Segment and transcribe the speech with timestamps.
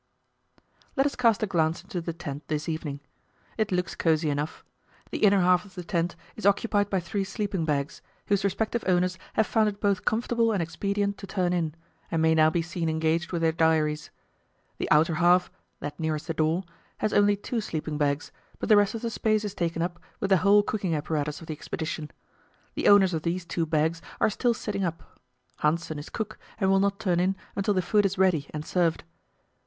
[0.95, 3.01] Let us cast a glance into the tent this evening.
[3.55, 4.65] It looks cosy enough.
[5.11, 9.19] The inner half of the tent is occupied by three sleeping bags, whose respective owners
[9.33, 11.75] have found it both comfortable and expedient to turn in,
[12.09, 14.09] and may now be seen engaged with their diaries.
[14.79, 15.51] The outer half
[15.81, 16.63] that nearest the door
[16.97, 20.31] has only two sleeping bags, but the rest of the space is taken up with
[20.31, 22.09] the whole cooking apparatus of the expedition.
[22.73, 25.19] The owners of these two bags are still sitting up.
[25.59, 29.03] Hanssen is cook, and will not turn in until the food is ready and served.